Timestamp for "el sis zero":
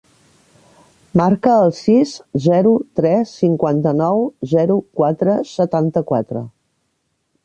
1.65-2.71